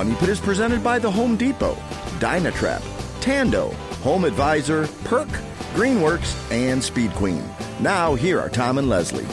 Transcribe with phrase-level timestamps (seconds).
[0.00, 0.30] Money Pit.
[0.30, 1.74] Is presented by the Home Depot,
[2.20, 2.82] Dynatrap,
[3.20, 3.68] Tando,
[4.02, 5.28] Home Advisor, Perk,
[5.74, 7.44] Greenworks, and Speed Queen.
[7.80, 9.26] Now, here are Tom and Leslie.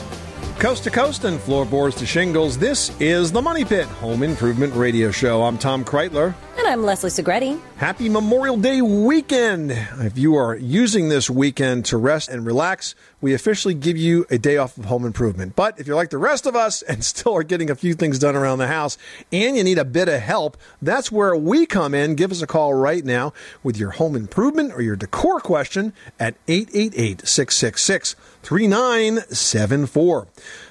[0.59, 5.09] Coast to coast and floorboards to shingles, this is the Money Pit Home Improvement Radio
[5.09, 5.41] Show.
[5.41, 6.35] I'm Tom Kraeutler.
[6.67, 7.61] I'm Leslie Segrete.
[7.77, 9.71] Happy Memorial Day weekend!
[9.71, 14.37] If you are using this weekend to rest and relax, we officially give you a
[14.37, 15.55] day off of home improvement.
[15.55, 18.19] But if you're like the rest of us and still are getting a few things
[18.19, 18.97] done around the house
[19.31, 22.15] and you need a bit of help, that's where we come in.
[22.15, 23.31] Give us a call right now
[23.63, 30.27] with your home improvement or your decor question at 888 666 3974.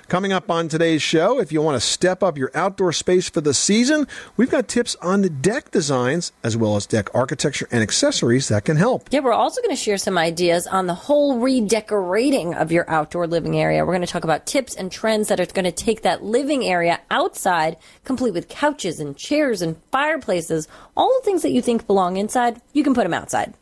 [0.08, 3.40] Coming up on today's show, if you want to step up your outdoor space for
[3.40, 8.46] the season, we've got tips on deck designs as well as deck architecture and accessories
[8.46, 9.08] that can help.
[9.10, 13.26] Yeah, we're also going to share some ideas on the whole redecorating of your outdoor
[13.26, 13.84] living area.
[13.84, 16.64] We're going to talk about tips and trends that are going to take that living
[16.64, 20.68] area outside, complete with couches and chairs and fireplaces.
[20.96, 23.54] All the things that you think belong inside, you can put them outside.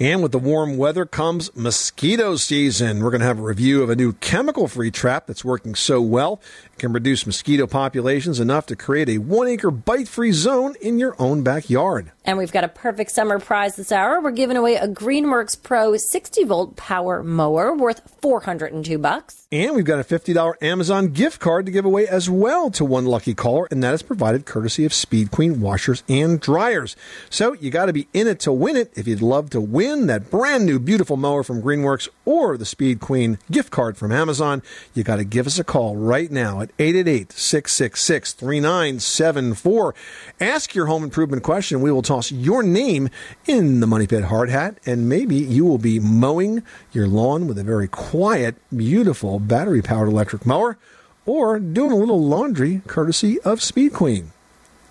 [0.00, 3.04] And with the warm weather comes mosquito season.
[3.04, 6.00] We're going to have a review of a new chemical free trap that's working so
[6.00, 6.40] well.
[6.80, 11.14] Can reduce mosquito populations enough to create a one acre bite free zone in your
[11.18, 12.10] own backyard.
[12.24, 14.18] And we've got a perfect summer prize this hour.
[14.18, 19.46] We're giving away a Greenworks Pro 60 volt power mower worth 402 bucks.
[19.52, 23.04] And we've got a $50 Amazon gift card to give away as well to one
[23.04, 26.94] lucky caller, and that is provided courtesy of Speed Queen washers and dryers.
[27.30, 28.92] So you got to be in it to win it.
[28.94, 33.00] If you'd love to win that brand new beautiful mower from Greenworks or the Speed
[33.00, 34.62] Queen gift card from Amazon,
[34.94, 39.94] you got to give us a call right now at 888 666 3974.
[40.40, 41.80] Ask your home improvement question.
[41.80, 43.08] We will toss your name
[43.46, 46.62] in the Money Pit hard hat, and maybe you will be mowing
[46.92, 50.78] your lawn with a very quiet, beautiful battery powered electric mower
[51.26, 54.32] or doing a little laundry courtesy of Speed Queen.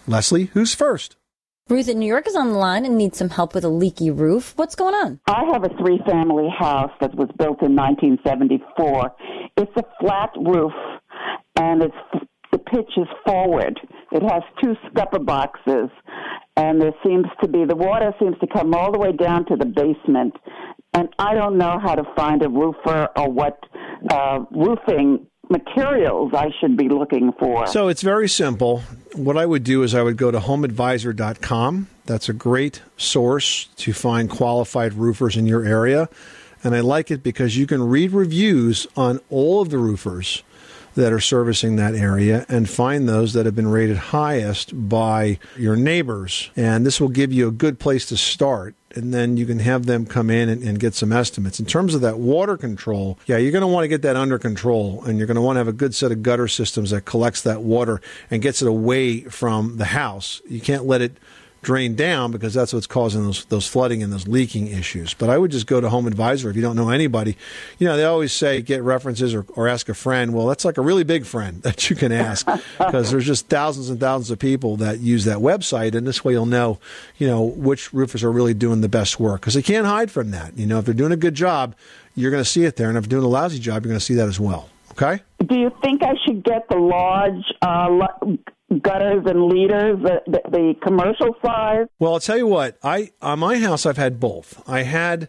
[0.07, 1.15] Leslie, who's first?
[1.69, 4.09] Ruth in New York is on the line and needs some help with a leaky
[4.09, 4.53] roof.
[4.55, 5.19] What's going on?
[5.27, 9.15] I have a three family house that was built in 1974.
[9.55, 10.73] It's a flat roof
[11.55, 13.79] and it's the pitch is forward.
[14.11, 15.89] It has two scupper boxes
[16.57, 19.55] and there seems to be the water seems to come all the way down to
[19.55, 20.33] the basement
[20.93, 23.59] and I don't know how to find a roofer or what
[24.09, 27.67] uh, roofing materials I should be looking for.
[27.67, 28.83] So it's very simple.
[29.15, 31.87] What I would do is I would go to homeadvisor.com.
[32.05, 36.09] That's a great source to find qualified roofers in your area.
[36.63, 40.43] And I like it because you can read reviews on all of the roofers
[40.99, 45.75] that are servicing that area and find those that have been rated highest by your
[45.75, 46.51] neighbors.
[46.55, 48.75] And this will give you a good place to start.
[48.95, 51.59] And then you can have them come in and, and get some estimates.
[51.59, 54.39] In terms of that water control, yeah, you're going to want to get that under
[54.39, 57.05] control and you're going to want to have a good set of gutter systems that
[57.05, 60.41] collects that water and gets it away from the house.
[60.49, 61.17] You can't let it
[61.61, 65.13] drain down because that's what's causing those those flooding and those leaking issues.
[65.13, 67.37] But I would just go to Home Advisor if you don't know anybody.
[67.77, 70.33] You know, they always say get references or, or ask a friend.
[70.33, 72.45] Well, that's like a really big friend that you can ask
[72.77, 76.33] because there's just thousands and thousands of people that use that website, and this way
[76.33, 76.79] you'll know,
[77.17, 80.31] you know, which roofers are really doing the best work because they can't hide from
[80.31, 80.57] that.
[80.57, 81.75] You know, if they're doing a good job,
[82.15, 83.99] you're going to see it there, and if they're doing a lousy job, you're going
[83.99, 84.69] to see that as well.
[84.91, 85.21] Okay.
[85.45, 88.35] Do you think I should get the large uh,
[88.83, 91.87] gutters and leaders, the, the, the commercial size?
[91.97, 92.77] Well, I'll tell you what.
[92.83, 94.61] I on my house, I've had both.
[94.67, 95.27] I had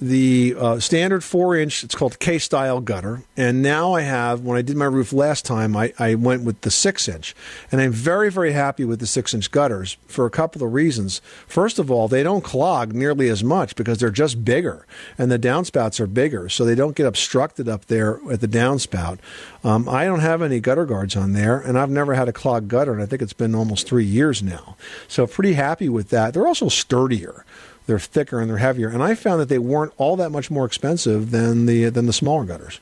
[0.00, 1.82] the uh, standard four inch.
[1.82, 4.40] It's called K style gutter, and now I have.
[4.40, 7.34] When I did my roof last time, I, I went with the six inch,
[7.72, 11.20] and I'm very very happy with the six inch gutters for a couple of reasons.
[11.46, 14.86] First of all, they don't clog nearly as much because they're just bigger,
[15.16, 19.18] and the downspouts are bigger, so they don't get obstructed up there at the downspout.
[19.64, 22.68] Um, I don't have any gutter guards on there, and I've never had a clogged
[22.68, 24.76] gutter, and I think it's been almost three years now.
[25.08, 26.34] So pretty happy with that.
[26.34, 27.44] They're also sturdier
[27.88, 28.88] they're thicker and they're heavier.
[28.88, 32.12] And I found that they weren't all that much more expensive than the than the
[32.12, 32.80] smaller gutters.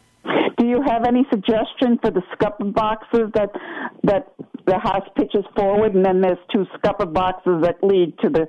[0.59, 3.51] Do you have any suggestion for the scupper boxes that
[4.03, 4.33] that
[4.67, 8.49] the house pitches forward, and then there's two scupper boxes that lead to the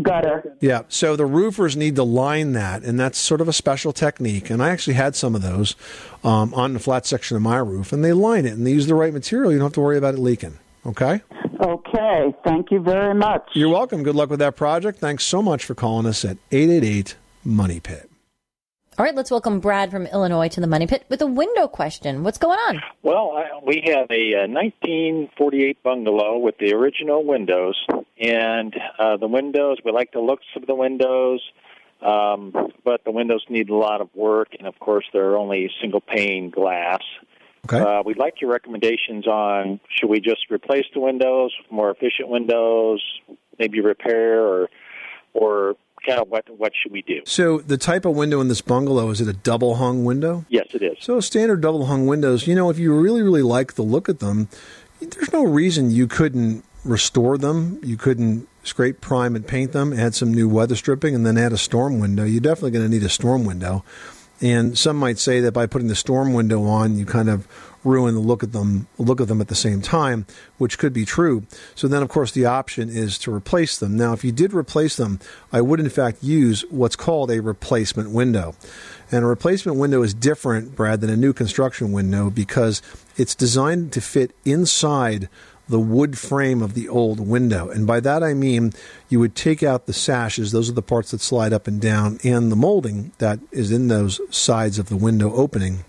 [0.00, 0.54] gutter?
[0.60, 4.50] Yeah, so the roofers need to line that, and that's sort of a special technique.
[4.50, 5.74] And I actually had some of those
[6.22, 8.86] um, on the flat section of my roof, and they line it and they use
[8.86, 9.50] the right material.
[9.50, 10.58] You don't have to worry about it leaking.
[10.86, 11.20] Okay.
[11.60, 13.42] Okay, thank you very much.
[13.54, 14.02] You're welcome.
[14.02, 14.98] Good luck with that project.
[14.98, 18.08] Thanks so much for calling us at 888 Money Pit.
[18.96, 22.24] All right, let's welcome Brad from Illinois to the Money Pit with a window question.
[22.24, 22.80] What's going on?
[23.02, 27.76] Well, I, we have a, uh 1948 bungalow with the original windows,
[28.20, 31.40] and uh, the windows, we like the looks of the windows.
[32.02, 32.52] um,
[32.84, 36.50] but the windows need a lot of work, and of course, they're only single pane
[36.50, 37.02] glass.
[37.70, 37.78] Okay.
[37.78, 43.02] Uh, we'd like your recommendations on should we just replace the windows more efficient windows,
[43.58, 44.68] maybe repair, or
[45.34, 45.74] or
[46.06, 47.20] kind of what what should we do?
[47.24, 50.46] So the type of window in this bungalow is it a double hung window?
[50.48, 50.96] Yes, it is.
[51.00, 54.18] So standard double hung windows, you know, if you really really like the look of
[54.20, 54.48] them,
[55.00, 57.80] there's no reason you couldn't restore them.
[57.84, 61.52] You couldn't scrape, prime, and paint them, add some new weather stripping, and then add
[61.52, 62.24] a storm window.
[62.24, 63.84] You're definitely going to need a storm window.
[64.40, 67.48] And some might say that by putting the storm window on, you kind of
[67.84, 70.26] ruin the look at them look of them at the same time,
[70.58, 71.44] which could be true.
[71.74, 73.96] So then of course the option is to replace them.
[73.96, 75.20] Now if you did replace them,
[75.52, 78.54] I would in fact use what's called a replacement window.
[79.10, 82.82] And a replacement window is different, Brad, than a new construction window because
[83.16, 85.28] it's designed to fit inside
[85.68, 87.68] the wood frame of the old window.
[87.68, 88.72] And by that I mean
[89.08, 92.18] you would take out the sashes, those are the parts that slide up and down,
[92.24, 95.84] and the molding that is in those sides of the window opening.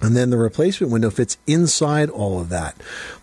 [0.00, 2.74] And then the replacement window fits inside all of that.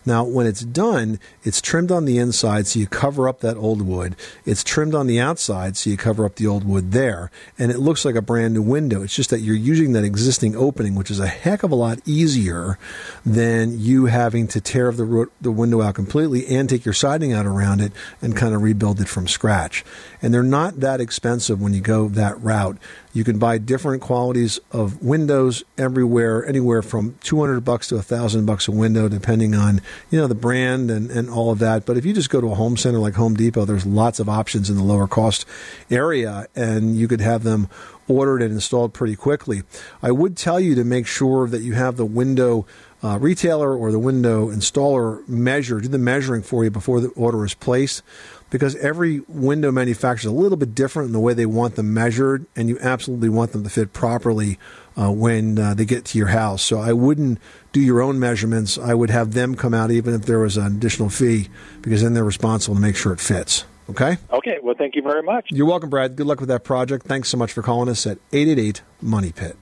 [0.08, 3.82] Now, when it's done, it's trimmed on the inside so you cover up that old
[3.82, 4.16] wood.
[4.46, 7.30] It's trimmed on the outside so you cover up the old wood there.
[7.58, 9.02] And it looks like a brand new window.
[9.02, 11.98] It's just that you're using that existing opening, which is a heck of a lot
[12.06, 12.78] easier
[13.26, 17.44] than you having to tear the, the window out completely and take your siding out
[17.44, 19.84] around it and kind of rebuild it from scratch.
[20.22, 22.78] And they're not that expensive when you go that route.
[23.12, 28.46] You can buy different qualities of windows everywhere, anywhere from 200 bucks to a thousand
[28.46, 31.86] bucks a window, depending on, you know, the brand and, and all of that.
[31.86, 34.28] But if you just go to a home center like Home Depot, there's lots of
[34.28, 35.46] options in the lower cost
[35.90, 37.68] area and you could have them
[38.08, 39.62] ordered and installed pretty quickly.
[40.02, 42.66] I would tell you to make sure that you have the window
[43.02, 47.44] uh, retailer or the window installer measure, do the measuring for you before the order
[47.44, 48.02] is placed
[48.50, 51.92] because every window manufacturer is a little bit different in the way they want them
[51.92, 54.58] measured, and you absolutely want them to fit properly
[54.98, 56.62] uh, when uh, they get to your house.
[56.62, 57.38] So I wouldn't
[57.72, 58.78] do your own measurements.
[58.78, 61.48] I would have them come out even if there was an additional fee,
[61.82, 63.64] because then they're responsible to make sure it fits.
[63.90, 64.18] Okay?
[64.30, 65.46] Okay, well, thank you very much.
[65.50, 66.16] You're welcome, Brad.
[66.16, 67.06] Good luck with that project.
[67.06, 69.56] Thanks so much for calling us at 888 Money Pit.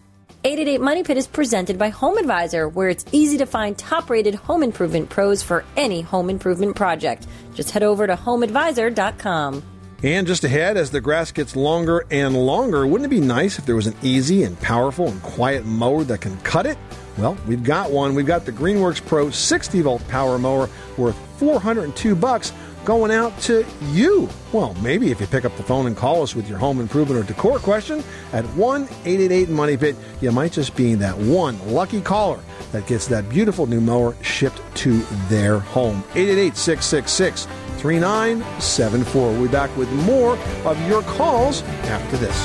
[0.45, 4.35] 888 Money Pit is presented by Home Advisor, where it's easy to find top rated
[4.35, 7.27] home improvement pros for any home improvement project.
[7.55, 9.63] Just head over to homeadvisor.com.
[10.07, 13.67] And just ahead, as the grass gets longer and longer, wouldn't it be nice if
[13.67, 16.79] there was an easy and powerful and quiet mower that can cut it?
[17.19, 18.15] Well, we've got one.
[18.15, 22.53] We've got the Greenworks Pro 60 volt power mower worth 402 bucks
[22.85, 24.29] going out to you.
[24.53, 27.19] Well, maybe if you pick up the phone and call us with your home improvement
[27.19, 32.01] or decor question at 1 888 Money Pit, you might just be that one lucky
[32.01, 32.39] caller
[32.71, 36.05] that gets that beautiful new mower shipped to their home.
[36.15, 39.31] 888 666 3974.
[39.33, 42.37] We'll be back with more of your calls after this.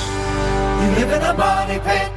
[0.82, 2.10] You live in a money pit.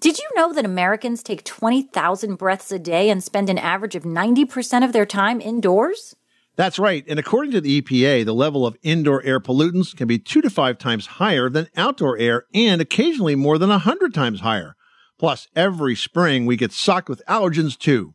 [0.00, 4.02] Did you know that Americans take 20,000 breaths a day and spend an average of
[4.02, 6.14] 90% of their time indoors?
[6.56, 7.04] That's right.
[7.08, 10.50] And according to the EPA, the level of indoor air pollutants can be two to
[10.50, 14.76] five times higher than outdoor air and occasionally more than a hundred times higher.
[15.18, 18.14] Plus, every spring we get socked with allergens too.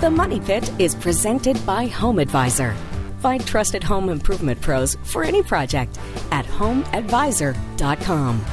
[0.00, 2.72] The Money Pit is presented by Home Advisor.
[3.18, 5.98] Find trusted home improvement pros for any project
[6.30, 8.44] at homeadvisor.com.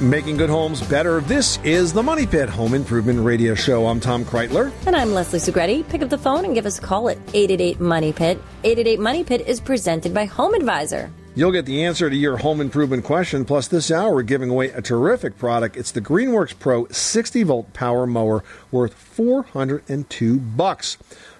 [0.00, 1.20] Making good homes better.
[1.22, 3.88] This is the Money Pit Home Improvement Radio Show.
[3.88, 4.70] I'm Tom Kraeutler.
[4.86, 5.88] And I'm Leslie Segrete.
[5.88, 8.40] Pick up the phone and give us a call at 888 Money Pit.
[8.62, 11.10] 888 Money Pit is presented by Home Advisor.
[11.36, 13.44] You'll get the answer to your home improvement question.
[13.44, 15.76] Plus, this hour, we're giving away a terrific product.
[15.76, 20.96] It's the Greenworks Pro 60 volt power mower worth 402 bucks.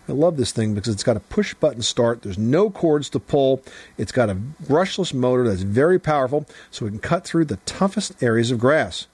[0.09, 2.23] I love this thing because it's got a push button start.
[2.23, 3.63] There's no cords to pull.
[3.97, 8.21] It's got a brushless motor that's very powerful, so it can cut through the toughest
[8.21, 9.07] areas of grass.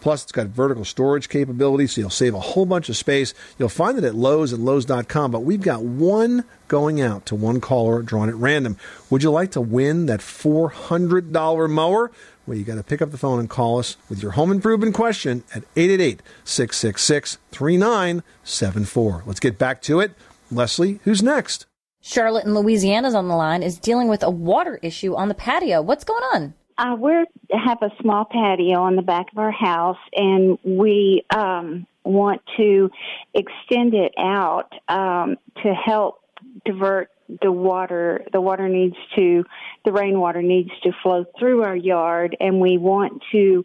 [0.00, 3.34] Plus, it's got vertical storage capability, so you'll save a whole bunch of space.
[3.58, 7.60] You'll find it at Lowe's and Lowe's.com, but we've got one going out to one
[7.60, 8.76] caller drawn at random.
[9.10, 12.10] Would you like to win that $400 mower?
[12.46, 14.94] Well, you got to pick up the phone and call us with your home improvement
[14.94, 19.22] question at 888 666 3974.
[19.26, 20.12] Let's get back to it.
[20.50, 21.66] Leslie, who's next?
[22.00, 25.82] Charlotte in Louisiana's on the line is dealing with a water issue on the patio.
[25.82, 26.54] What's going on?
[26.78, 27.12] Uh, we
[27.50, 32.88] have a small patio on the back of our house, and we um, want to
[33.34, 36.22] extend it out um, to help
[36.64, 37.10] divert
[37.42, 38.24] the water.
[38.32, 39.44] The water needs to,
[39.84, 43.64] the rainwater needs to flow through our yard, and we want to.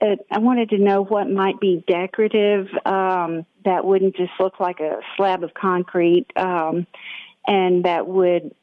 [0.00, 4.78] Uh, I wanted to know what might be decorative um, that wouldn't just look like
[4.78, 6.86] a slab of concrete, um,
[7.44, 8.54] and that would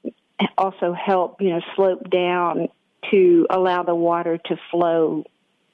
[0.58, 2.70] also help, you know, slope down
[3.12, 5.24] to allow the water to flow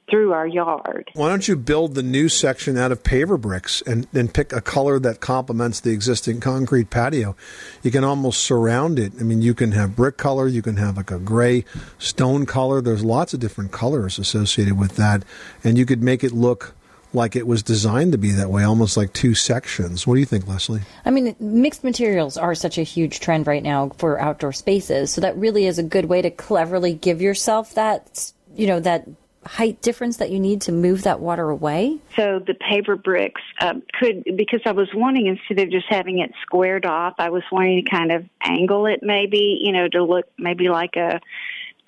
[0.10, 1.10] through our yard.
[1.14, 4.62] Why don't you build the new section out of paver bricks and then pick a
[4.62, 7.36] color that complements the existing concrete patio?
[7.84, 9.14] You can almost surround it.
[9.20, 11.66] I mean, you can have brick color, you can have like a gray
[11.98, 12.82] stone color.
[12.82, 15.24] There's lots of different colors associated with that,
[15.64, 16.74] and you could make it look
[17.14, 20.06] like it was designed to be that way, almost like two sections.
[20.06, 20.82] What do you think, Leslie?
[21.06, 25.12] I mean, mixed materials are such a huge trend right now for outdoor spaces.
[25.12, 29.08] So that really is a good way to cleverly give yourself that, you know, that
[29.46, 31.98] height difference that you need to move that water away.
[32.16, 36.32] So the paver bricks um, could, because I was wanting instead of just having it
[36.42, 40.26] squared off, I was wanting to kind of angle it maybe, you know, to look
[40.38, 41.20] maybe like a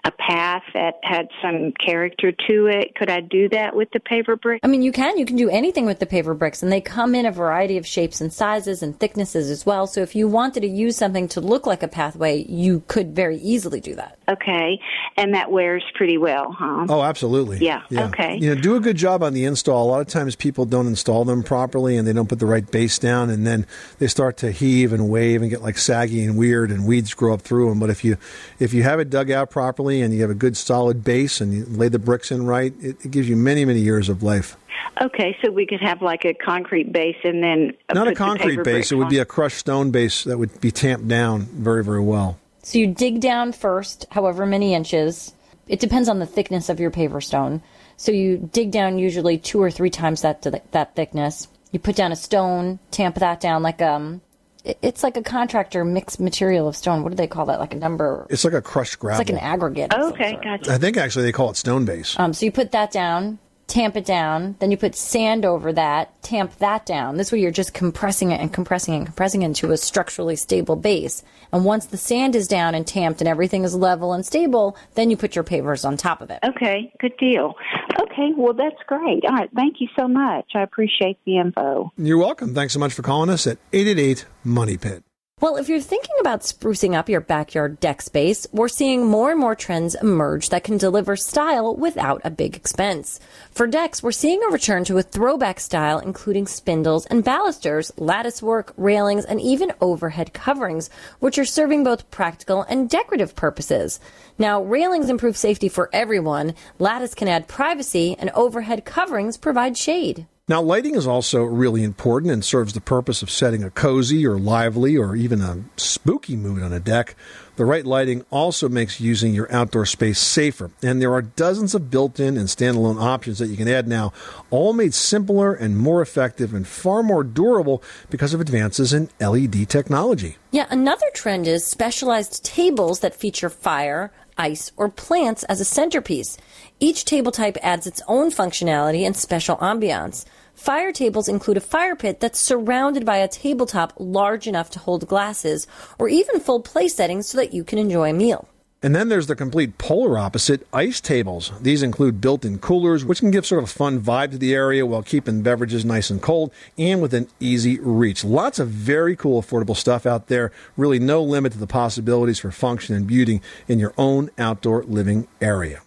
[0.03, 2.96] a path that had some character to it.
[2.96, 4.60] Could I do that with the paver brick?
[4.63, 5.17] I mean, you can.
[5.17, 7.86] You can do anything with the paver bricks, and they come in a variety of
[7.86, 9.86] shapes and sizes and thicknesses as well.
[9.86, 13.38] So if you wanted to use something to look like a pathway, you could very
[13.38, 14.17] easily do that.
[14.27, 14.79] Okay,
[15.17, 16.86] and that wears pretty well, huh?
[16.89, 17.58] Oh, absolutely.
[17.60, 18.38] Yeah, okay.
[18.39, 19.88] You know, do a good job on the install.
[19.88, 22.70] A lot of times people don't install them properly and they don't put the right
[22.70, 23.67] base down and then
[24.00, 27.34] they start to heave and wave and get like saggy and weird and weeds grow
[27.34, 27.79] up through them.
[27.79, 28.17] But if you
[28.60, 31.53] if you have it dug out properly and you have a good solid base and
[31.53, 34.55] you lay the bricks in right, it, it gives you many, many years of life.
[35.01, 38.63] Okay, so we could have like a concrete base and then Not a concrete base,
[38.63, 39.10] bricks it would on.
[39.10, 42.38] be a crushed stone base that would be tamped down very, very well.
[42.63, 45.33] So you dig down first, however many inches.
[45.67, 47.62] It depends on the thickness of your paver stone.
[47.98, 51.48] So you dig down usually two or three times that that thickness.
[51.71, 54.21] You put down a stone, tamp that down like um, it-
[54.63, 57.03] it's like a contractor mixed material of stone.
[57.03, 57.60] What do they call that?
[57.60, 58.27] Like a number?
[58.30, 59.22] It's like a crushed gravel.
[59.22, 59.94] It's like an aggregate.
[59.94, 60.72] of Okay, gotcha.
[60.72, 62.18] I think actually they call it stone base.
[62.20, 63.39] Um, so you put that down,
[63.71, 67.15] tamp it down, then you put sand over that, tamp that down.
[67.15, 70.35] This way you're just compressing it and compressing it and compressing it into a structurally
[70.35, 71.23] stable base.
[71.53, 75.09] And once the sand is down and tamped and everything is level and stable, then
[75.09, 76.39] you put your pavers on top of it.
[76.43, 77.53] Okay, good deal.
[78.01, 79.23] Okay, well that's great.
[79.25, 80.51] All right, thank you so much.
[80.53, 81.91] I appreciate the info.
[81.97, 82.53] You're welcome.
[82.53, 85.03] Thanks so much for calling us at 888 Money Pit.
[85.41, 89.39] Well, if you're thinking about sprucing up your backyard deck space, we're seeing more and
[89.39, 93.19] more trends emerge that can deliver style without a big expense.
[93.50, 98.43] For decks, we're seeing a return to a throwback style, including spindles and balusters, lattice
[98.43, 104.00] work, railings, and even overhead coverings, which are serving both practical and decorative purposes.
[104.38, 110.27] Now, railings improve safety for everyone, lattice can add privacy, and overhead coverings provide shade.
[110.51, 114.38] Now, lighting is also really important and serves the purpose of setting a cozy or
[114.38, 117.15] lively or even a spooky mood on a deck.
[117.55, 121.89] The right lighting also makes using your outdoor space safer, and there are dozens of
[121.89, 124.12] built in and standalone options that you can add now,
[124.50, 129.70] all made simpler and more effective and far more durable because of advances in LED
[129.70, 130.38] technology.
[130.51, 136.38] Yeah, another trend is specialized tables that feature fire, ice, or plants as a centerpiece.
[136.79, 140.25] Each table type adds its own functionality and special ambiance.
[140.55, 145.07] Fire tables include a fire pit that's surrounded by a tabletop large enough to hold
[145.07, 145.67] glasses,
[146.00, 148.48] or even full play settings so that you can enjoy a meal.
[148.83, 151.51] And then there's the complete polar opposite ice tables.
[151.61, 154.55] These include built in coolers, which can give sort of a fun vibe to the
[154.55, 158.23] area while keeping beverages nice and cold and within easy reach.
[158.23, 160.51] Lots of very cool, affordable stuff out there.
[160.77, 165.27] Really, no limit to the possibilities for function and beauty in your own outdoor living
[165.39, 165.83] area.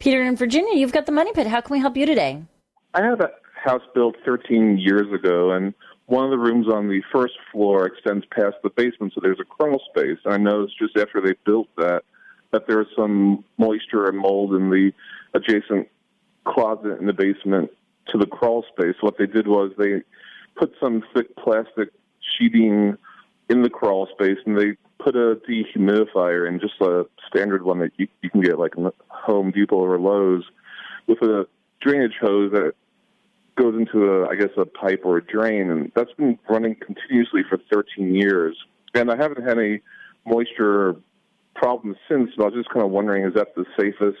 [0.00, 1.46] Peter in Virginia, you've got the money pit.
[1.46, 2.42] How can we help you today?
[2.92, 5.72] I had a house built 13 years ago, and
[6.06, 9.44] one of the rooms on the first floor extends past the basement, so there's a
[9.44, 10.18] crawl space.
[10.24, 12.02] And I noticed just after they built that
[12.52, 14.92] that there was some moisture and mold in the
[15.34, 15.88] adjacent
[16.44, 17.70] closet in the basement
[18.08, 18.94] to the crawl space.
[19.00, 20.02] What they did was they
[20.56, 21.90] put some thick plastic
[22.38, 22.96] sheeting
[23.48, 27.92] in the crawl space, and they put a dehumidifier in, just a standard one that
[27.96, 28.74] you, you can get like
[29.08, 30.44] Home Depot or Lowe's,
[31.06, 31.46] with a
[31.80, 32.74] drainage hose that
[33.56, 37.42] goes into a, I guess, a pipe or a drain, and that's been running continuously
[37.48, 38.56] for 13 years.
[38.94, 39.80] And I haven't had any
[40.24, 40.96] moisture
[41.54, 42.30] problems since.
[42.36, 44.18] But I was just kind of wondering, is that the safest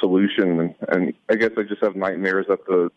[0.00, 0.60] solution?
[0.60, 2.90] And, and I guess I just have nightmares that the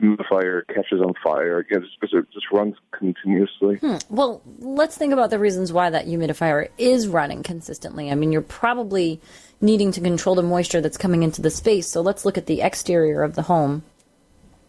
[0.00, 3.76] dehumidifier catches on fire again, because it just runs continuously.
[3.76, 3.96] Hmm.
[4.08, 8.10] Well, let's think about the reasons why that humidifier is running consistently.
[8.10, 9.20] I mean, you're probably
[9.60, 11.86] needing to control the moisture that's coming into the space.
[11.86, 13.82] So let's look at the exterior of the home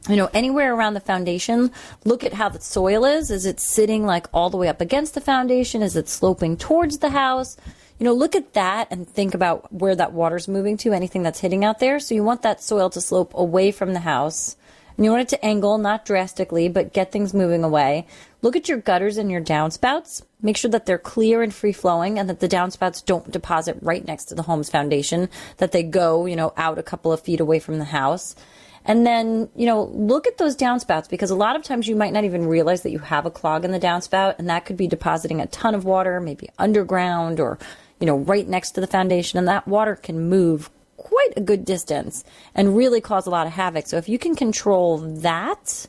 [0.09, 1.71] you know, anywhere around the foundation,
[2.05, 3.29] look at how the soil is.
[3.29, 5.81] Is it sitting like all the way up against the foundation?
[5.83, 7.57] Is it sloping towards the house?
[8.01, 11.39] You know, look at that and think about where that water's moving to, anything that's
[11.39, 11.99] hitting out there.
[11.99, 14.55] So you want that soil to slope away from the house.
[14.97, 18.07] And you want it to angle, not drastically, but get things moving away.
[18.41, 20.23] Look at your gutters and your downspouts.
[20.41, 24.03] Make sure that they're clear and free flowing and that the downspouts don't deposit right
[24.03, 27.39] next to the home's foundation, that they go, you know, out a couple of feet
[27.39, 28.35] away from the house.
[28.83, 32.13] And then, you know, look at those downspouts because a lot of times you might
[32.13, 34.87] not even realize that you have a clog in the downspout and that could be
[34.87, 37.59] depositing a ton of water, maybe underground or,
[38.01, 39.39] you know, right next to the foundation.
[39.39, 43.53] And that water can move quite a good distance and really cause a lot of
[43.53, 43.87] havoc.
[43.87, 45.87] So if you can control that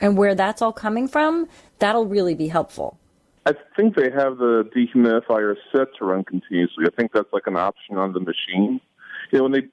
[0.00, 2.98] and where that's all coming from, that'll really be helpful.
[3.44, 6.84] I think they have the dehumidifier set to run continuously.
[6.86, 8.80] I think that's like an option on the machine.
[9.32, 9.66] You know, when they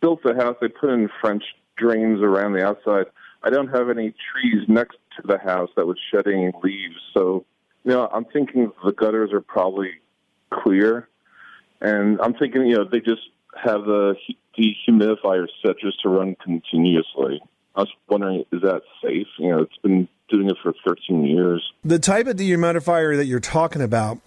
[0.00, 1.42] built the house, they put in French
[1.76, 3.06] drains around the outside.
[3.42, 6.96] I don't have any trees next to the house that would shed any leaves.
[7.14, 7.44] So,
[7.84, 9.90] you know, I'm thinking the gutters are probably
[10.66, 11.08] clear.
[11.80, 13.22] And I'm thinking, you know, they just
[13.62, 14.16] have the
[14.58, 17.40] dehumidifier set just to run continuously.
[17.74, 19.26] I was wondering, is that safe?
[19.38, 21.62] You know, it's been doing it for 13 years.
[21.84, 24.18] The type of dehumidifier that you're talking about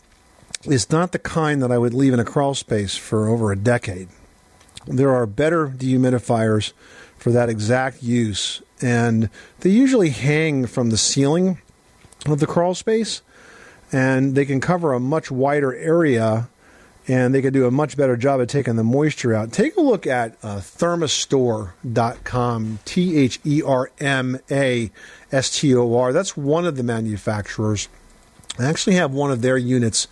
[0.65, 3.55] is not the kind that I would leave in a crawl space for over a
[3.57, 4.09] decade.
[4.85, 6.73] There are better dehumidifiers
[7.17, 11.59] for that exact use, and they usually hang from the ceiling
[12.25, 13.21] of the crawl space,
[13.91, 16.47] and they can cover a much wider area,
[17.07, 19.51] and they can do a much better job of taking the moisture out.
[19.51, 24.91] Take a look at uh, thermastor.com, T H E R M A
[25.31, 26.13] S T O R.
[26.13, 27.89] That's one of the manufacturers.
[28.59, 30.07] I actually have one of their units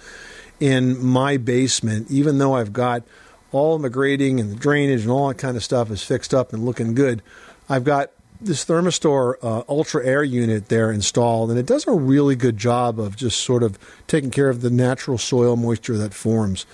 [0.59, 3.03] in my basement, even though I've got
[3.51, 6.53] all the grading and the drainage and all that kind of stuff is fixed up
[6.53, 7.21] and looking good.
[7.69, 8.11] I've got
[8.41, 12.99] this Thermastor uh, Ultra Air unit there installed, and it does a really good job
[12.99, 16.65] of just sort of taking care of the natural soil moisture that forms.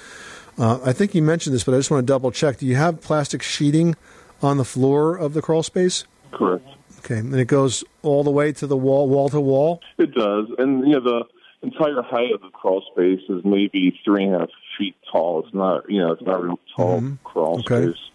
[0.57, 2.57] Uh, I think you mentioned this, but I just want to double check.
[2.57, 3.95] Do you have plastic sheeting
[4.41, 6.05] on the floor of the crawl space?
[6.31, 6.67] Correct.
[6.99, 9.81] Okay, and it goes all the way to the wall, wall to wall.
[9.97, 11.23] It does, and you know the
[11.63, 15.43] entire height of the crawl space is maybe three and a half feet tall.
[15.43, 17.17] It's not, you know, it's not a real tall Mhm.
[17.23, 17.87] crawl Okay.
[17.91, 18.09] space.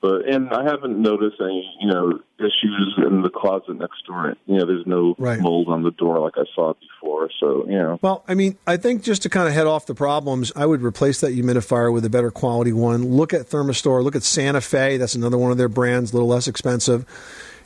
[0.00, 4.34] But and I haven't noticed any, you know, issues in the closet next door.
[4.46, 5.40] You know, there's no Right.
[5.40, 7.28] mold on the door like I saw before.
[7.40, 9.94] So you know, Well, I mean, I think just to kind of head off the
[9.94, 13.08] problems, I would replace that humidifier with a better quality one.
[13.16, 14.02] Look at Thermastor.
[14.04, 14.98] Look at Santa Fe.
[14.98, 17.04] That's another one of their brands, a little less expensive.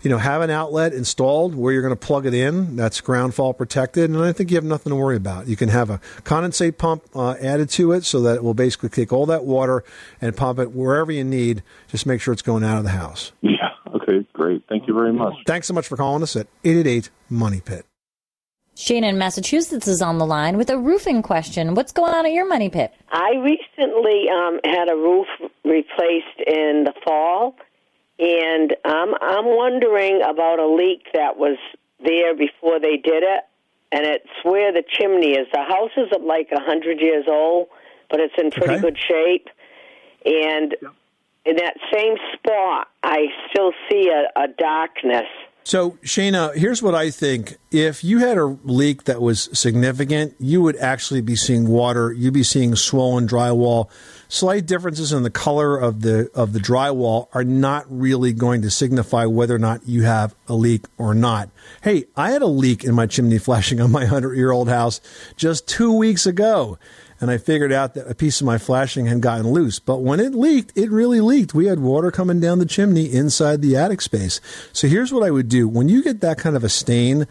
[0.02, 2.76] You know, have an outlet installed where you're going to plug it in.
[2.76, 5.46] That's ground fault protected, and I think you have nothing to worry about.
[5.46, 8.88] You can have a condensate pump uh, added to it so that it will basically
[8.88, 9.84] take all that water
[10.20, 11.62] and pump it wherever you need.
[11.88, 13.32] Just make sure it's going out of the house.
[13.42, 14.64] yeah, okay, great.
[14.68, 15.34] Thank you very much.
[15.46, 17.86] Thanks so much for calling us at 888 Money Pit.
[18.74, 21.74] Shane in Massachusetts is on the line with a roofing question.
[21.74, 22.92] What's going on at your money pit?
[23.10, 25.26] I recently um, had a roof
[25.64, 27.54] replaced in the fall,
[28.22, 31.58] and um, I'm wondering about a leak that was
[32.04, 33.44] there before they did it,
[33.90, 35.48] and it's where the chimney is.
[35.52, 37.66] The house is like a hundred years old,
[38.08, 38.80] but it's in pretty Okay.
[38.80, 39.48] good shape,
[40.24, 40.76] and
[41.44, 45.26] in that same spot, I still see a, a darkness.
[45.64, 47.56] So, Shayna, here's what I think.
[47.70, 52.12] If you had a leak that was significant, you would actually be seeing water.
[52.12, 53.88] You'd be seeing swollen drywall.
[54.28, 58.70] Slight differences in the color of the of the drywall are not really going to
[58.70, 61.50] signify whether or not you have a leak or not.
[61.82, 65.00] Hey, I had a leak in my chimney flashing on my hundred year old house
[65.36, 66.78] just two weeks ago
[67.22, 69.78] and I figured out that a piece of my flashing had gotten loose.
[69.78, 71.54] But when it leaked, it really leaked.
[71.54, 74.40] We had water coming down the chimney inside the attic space.
[74.72, 75.68] So here's what I would do.
[75.68, 77.28] When you get that kind of a stain,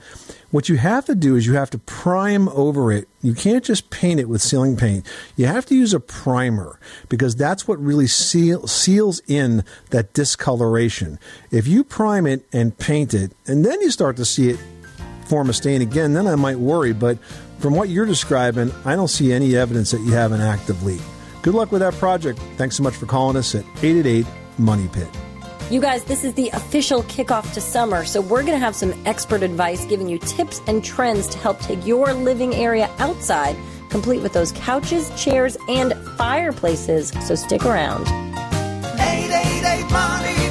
[0.50, 3.10] what you have to do is you have to prime over it.
[3.22, 5.06] You can't just paint it with sealing paint.
[5.36, 11.20] You have to use a primer because that's what really seal, seals in that discoloration.
[11.52, 14.60] If you prime it and paint it, and then you start to see it
[15.32, 16.92] form a stain again, then I might worry.
[16.92, 17.18] But
[17.62, 21.02] from what you're describing, I don't see any evidence that you have an active leak.
[21.44, 22.40] Good luck with that project.
[22.58, 24.26] Thanks so much for calling us at 888
[24.58, 25.08] Money Pit.
[25.70, 28.94] You guys, this is the official kickoff to summer, so we're going to have some
[29.06, 33.56] expert advice giving you tips and trends to help take your living area outside,
[33.90, 37.14] complete with those couches, chairs, and fireplaces.
[37.26, 38.08] So stick around.
[39.00, 40.51] 888 Money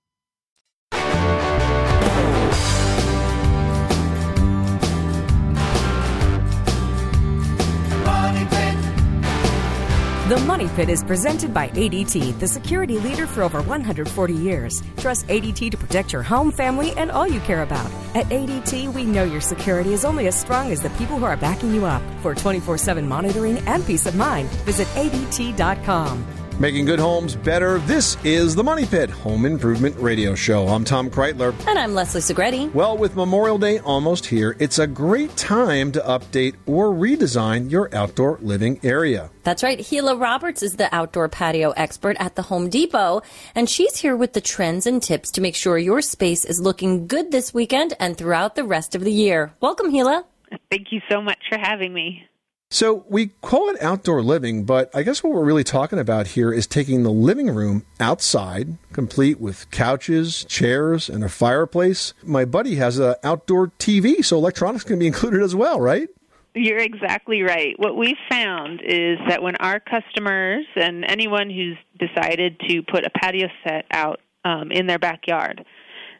[10.31, 14.81] The Money Pit is presented by ADT, the security leader for over 140 years.
[14.95, 17.91] Trust ADT to protect your home, family, and all you care about.
[18.15, 21.35] At ADT, we know your security is only as strong as the people who are
[21.35, 22.01] backing you up.
[22.21, 26.40] For 24 7 monitoring and peace of mind, visit ADT.com.
[26.61, 27.79] Making good homes better.
[27.79, 30.67] This is the Money Pit Home Improvement Radio Show.
[30.67, 31.55] I'm Tom Kraeutler.
[31.65, 32.71] And I'm Leslie Segrete.
[32.71, 37.89] Well, with Memorial Day almost here, it's a great time to update or redesign your
[37.95, 39.31] outdoor living area.
[39.41, 39.83] That's right.
[39.83, 43.23] Gila Roberts is the outdoor patio expert at the Home Depot,
[43.55, 47.07] and she's here with the trends and tips to make sure your space is looking
[47.07, 49.51] good this weekend and throughout the rest of the year.
[49.61, 50.25] Welcome, Gila.
[50.69, 52.27] Thank you so much for having me.
[52.73, 56.53] So we call it outdoor living, but I guess what we're really talking about here
[56.53, 62.13] is taking the living room outside, complete with couches, chairs, and a fireplace.
[62.23, 66.07] My buddy has an outdoor TV, so electronics can be included as well, right?
[66.55, 67.75] You're exactly right.
[67.77, 73.09] What we've found is that when our customers and anyone who's decided to put a
[73.09, 75.65] patio set out um, in their backyard,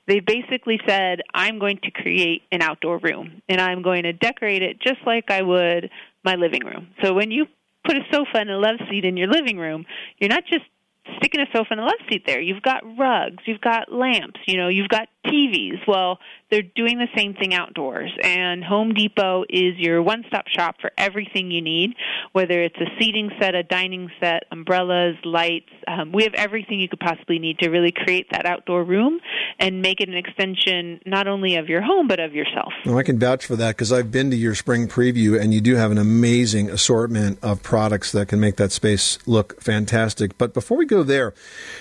[0.07, 4.61] they basically said, I'm going to create an outdoor room and I'm going to decorate
[4.61, 5.89] it just like I would
[6.23, 6.87] my living room.
[7.03, 7.45] So when you
[7.85, 9.85] put a sofa and a love seat in your living room,
[10.19, 10.65] you're not just
[11.17, 12.41] sticking a sofa and a love seat there.
[12.41, 15.79] You've got rugs, you've got lamps, you know, you've got TVs.
[15.87, 16.19] Well,
[16.51, 18.11] they're doing the same thing outdoors.
[18.21, 21.95] And Home Depot is your one stop shop for everything you need,
[22.33, 25.69] whether it's a seating set, a dining set, umbrellas, lights.
[25.87, 29.19] Um, we have everything you could possibly need to really create that outdoor room
[29.59, 32.73] and make it an extension not only of your home, but of yourself.
[32.85, 35.61] Well, I can vouch for that because I've been to your spring preview, and you
[35.61, 40.37] do have an amazing assortment of products that can make that space look fantastic.
[40.37, 41.33] But before we go there,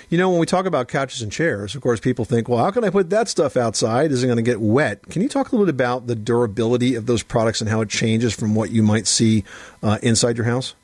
[0.08, 2.70] you know, when we talk about couches and chairs, of course, people think, well, how
[2.70, 4.12] can I put that stuff outside?
[4.12, 5.06] Is it going to get wet?
[5.08, 7.88] Can you talk a little bit about the durability of those products and how it
[7.88, 9.44] changes from what you might see
[9.82, 10.74] uh, inside your house?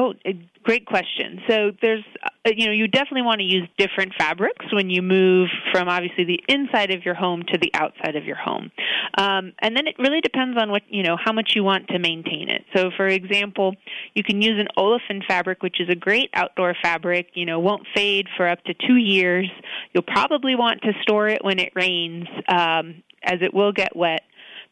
[0.00, 0.14] Oh,
[0.62, 1.42] great question.
[1.46, 5.50] So there's, uh, you know, you definitely want to use different fabrics when you move
[5.72, 8.70] from obviously the inside of your home to the outside of your home,
[9.18, 11.98] um, and then it really depends on what you know how much you want to
[11.98, 12.64] maintain it.
[12.74, 13.74] So, for example,
[14.14, 17.26] you can use an olefin fabric, which is a great outdoor fabric.
[17.34, 19.50] You know, won't fade for up to two years.
[19.92, 24.22] You'll probably want to store it when it rains, um, as it will get wet.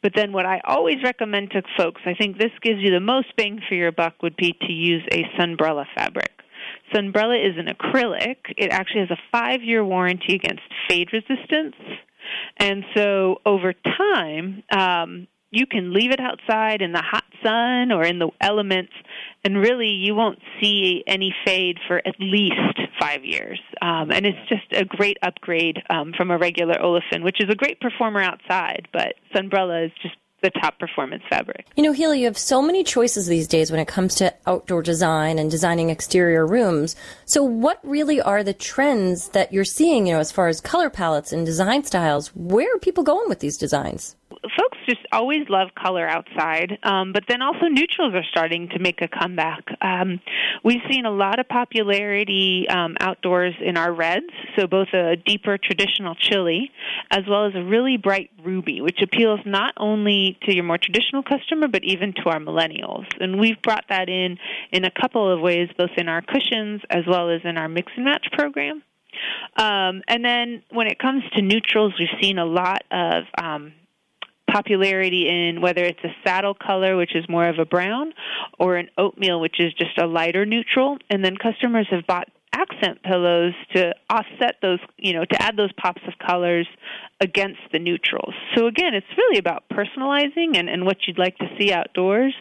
[0.02, 3.34] But then what I always recommend to folks, I think this gives you the most
[3.36, 6.30] bang for your buck, would be to use a sunbrella fabric.
[6.94, 8.36] Sunbrella is an acrylic.
[8.56, 11.76] It actually has a five year warranty against fade resistance.
[12.58, 18.04] And so over time, um, you can leave it outside in the hot sun or
[18.04, 18.92] in the elements,
[19.44, 22.54] and really you won't see any fade for at least
[23.00, 23.60] five years.
[23.80, 27.54] Um, and it's just a great upgrade um, from a regular olefin, which is a
[27.54, 31.66] great performer outside, but Sunbrella is just the top performance fabric.
[31.76, 34.82] You know, Healy, you have so many choices these days when it comes to outdoor
[34.82, 36.94] design and designing exterior rooms.
[37.24, 40.90] So, what really are the trends that you're seeing, you know, as far as color
[40.90, 42.28] palettes and design styles?
[42.36, 44.14] Where are people going with these designs?
[44.30, 49.00] Folks just always love color outside, um, but then also neutrals are starting to make
[49.00, 49.64] a comeback.
[49.80, 50.20] Um,
[50.64, 55.58] we've seen a lot of popularity um, outdoors in our reds, so both a deeper
[55.58, 56.70] traditional chili
[57.10, 61.22] as well as a really bright ruby, which appeals not only to your more traditional
[61.22, 63.06] customer but even to our millennials.
[63.20, 64.38] And we've brought that in
[64.72, 67.92] in a couple of ways, both in our cushions as well as in our mix
[67.96, 68.82] and match program.
[69.56, 73.72] Um, and then when it comes to neutrals, we've seen a lot of um,
[74.50, 78.12] popularity in whether it's a saddle color, which is more of a brown,
[78.58, 80.98] or an oatmeal, which is just a lighter neutral.
[81.10, 85.72] And then customers have bought accent pillows to offset those, you know, to add those
[85.72, 86.66] pops of colors
[87.20, 88.34] against the neutrals.
[88.56, 92.34] So again, it's really about personalizing and, and what you'd like to see outdoors,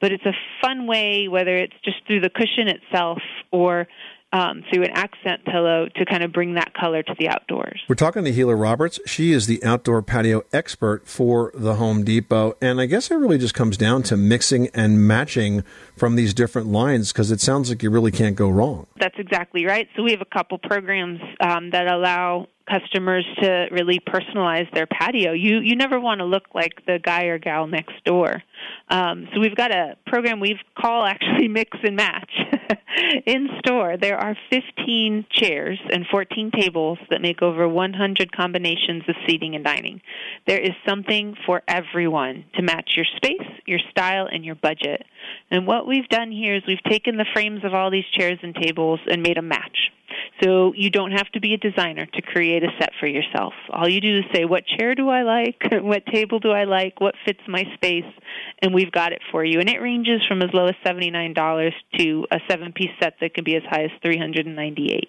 [0.00, 3.18] but it's a fun way, whether it's just through the cushion itself
[3.50, 3.88] or
[4.34, 7.80] um, through an accent pillow to kind of bring that color to the outdoors.
[7.88, 8.98] We're talking to Gila Roberts.
[9.06, 12.56] She is the outdoor patio expert for the Home Depot.
[12.60, 15.62] And I guess it really just comes down to mixing and matching
[15.96, 18.88] from these different lines because it sounds like you really can't go wrong.
[18.98, 19.88] That's exactly right.
[19.94, 25.32] So we have a couple programs um, that allow customers to really personalize their patio.
[25.32, 28.42] You you never want to look like the guy or gal next door.
[28.88, 32.30] Um, so we've got a program we call actually Mix and Match
[33.26, 33.96] in store.
[33.96, 39.64] There are 15 chairs and 14 tables that make over 100 combinations of seating and
[39.64, 40.00] dining.
[40.46, 45.04] There is something for everyone to match your space, your style, and your budget.
[45.50, 48.54] And what we've done here is we've taken the frames of all these chairs and
[48.54, 49.90] tables and made a match.
[50.44, 53.54] So you don't have to be a designer to create a set for yourself.
[53.70, 55.62] All you do is say, what chair do I like?
[55.72, 57.00] what table do I like?
[57.00, 58.04] What fits my space?
[58.60, 59.60] And we've got it for you.
[59.60, 63.44] And it ranges from as low as $79 to a seven piece set that can
[63.44, 65.08] be as high as 398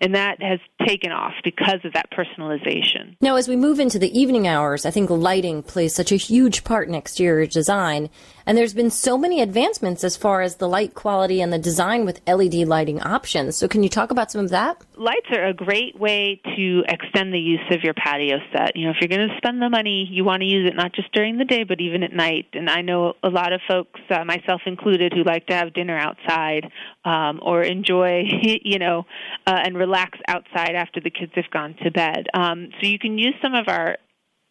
[0.00, 3.16] And that has taken off because of that personalization.
[3.20, 6.64] Now, as we move into the evening hours, I think lighting plays such a huge
[6.64, 8.10] part in exterior design.
[8.46, 12.04] And there's been so many advancements as far as the light quality and the design
[12.04, 13.56] with LED lighting options.
[13.56, 14.82] So, can you talk about some of that?
[14.96, 18.76] Lights are a great way to extend the use of your patio set.
[18.76, 20.92] You know, if you're going to spend the money, you want to use it not
[20.92, 22.46] just during the day, but even at night.
[22.52, 25.96] And I know a lot of folks, uh, myself included, who like to have dinner
[25.96, 26.70] outside
[27.04, 29.06] um, or enjoy, you know,
[29.46, 32.26] uh, and relax outside after the kids have gone to bed.
[32.34, 33.96] Um, so, you can use some of our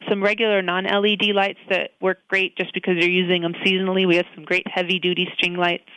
[0.09, 4.07] some regular non-LED lights that work great just because you're using them seasonally.
[4.07, 5.89] We have some great heavy-duty string lights,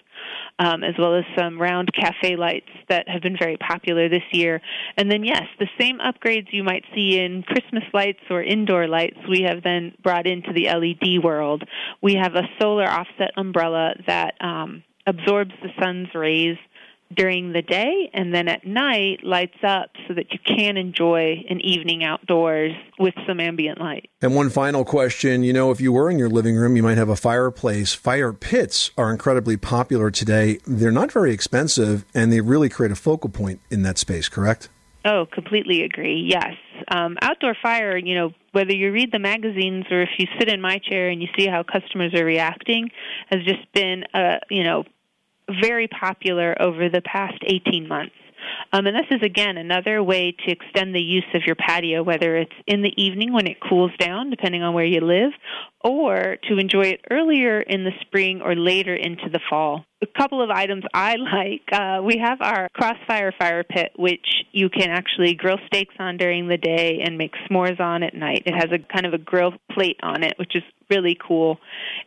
[0.58, 4.60] um, as well as some round cafe lights that have been very popular this year.
[4.96, 9.18] And then, yes, the same upgrades you might see in Christmas lights or indoor lights,
[9.28, 11.64] we have then brought into the LED world.
[12.02, 16.56] We have a solar offset umbrella that um, absorbs the sun's rays
[17.14, 21.60] during the day and then at night lights up so that you can enjoy an
[21.60, 24.08] evening outdoors with some ambient light.
[24.20, 26.98] And one final question, you know, if you were in your living room, you might
[26.98, 27.94] have a fireplace.
[27.94, 30.58] Fire pits are incredibly popular today.
[30.66, 34.68] They're not very expensive and they really create a focal point in that space, correct?
[35.06, 36.26] Oh, completely agree.
[36.30, 36.54] Yes.
[36.88, 40.62] Um, outdoor fire, you know, whether you read the magazines or if you sit in
[40.62, 42.88] my chair and you see how customers are reacting,
[43.28, 44.84] has just been a, you know,
[45.62, 48.14] very popular over the past 18 months.
[48.72, 52.36] Um, and this is again another way to extend the use of your patio, whether
[52.36, 55.32] it's in the evening when it cools down, depending on where you live,
[55.82, 59.84] or to enjoy it earlier in the spring or later into the fall.
[60.02, 61.62] A couple of items I like.
[61.72, 66.48] Uh, we have our Crossfire fire pit, which you can actually grill steaks on during
[66.48, 68.42] the day and make s'mores on at night.
[68.46, 71.58] It has a kind of a grill plate on it, which is really cool.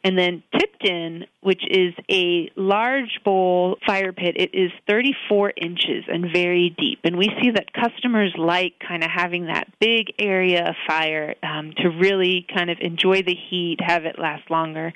[0.04, 6.32] And then Tipton, which is a large bowl fire pit, it is 34 inches and
[6.32, 7.00] very deep.
[7.04, 11.74] And we see that customers like kind of having that big area of fire um,
[11.78, 14.94] to really kind of enjoy the heat, have it last longer.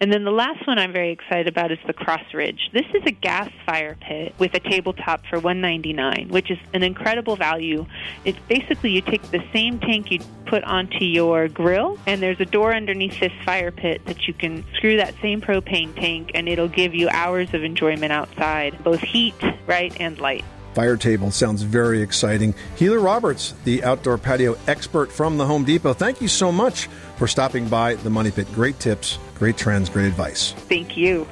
[0.00, 2.70] And then the last one I'm very excited about is the Cross Ridge.
[2.72, 7.36] This is a gas fire pit with a tabletop for 199, which is an incredible
[7.36, 7.86] value.
[8.24, 12.44] It's basically you take the same tank you put onto your grill, and there's a
[12.44, 16.68] door underneath this fire pit that you can screw that same propane tank, and it'll
[16.68, 19.34] give you hours of enjoyment outside, both heat,
[19.66, 20.44] right, and light.
[20.74, 22.52] Fire table sounds very exciting.
[22.76, 27.28] Healer Roberts, the outdoor patio expert from the Home Depot, thank you so much for
[27.28, 28.48] stopping by the Money Pit.
[28.52, 30.52] Great tips, great trends, great advice.
[30.68, 31.28] Thank you.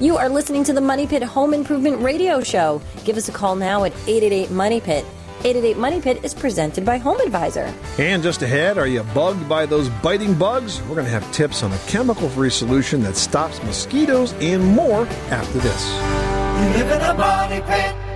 [0.00, 2.80] You are listening to the Money Pit Home Improvement Radio Show.
[3.04, 5.04] Give us a call now at 888 Money Pit.
[5.44, 7.72] 888 Money Pit is presented by Home Advisor.
[7.98, 10.82] And just ahead, are you bugged by those biting bugs?
[10.82, 15.06] We're going to have tips on a chemical free solution that stops mosquitoes and more
[15.30, 15.88] after this.
[16.58, 18.07] You live in a money pit.